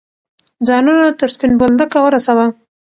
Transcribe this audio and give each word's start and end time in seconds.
ځانونه 0.67 1.03
تر 1.19 1.27
سپین 1.33 1.51
بولدکه 1.59 1.99
ورسوه. 2.03 2.45